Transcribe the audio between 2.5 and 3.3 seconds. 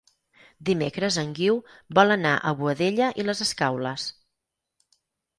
Boadella i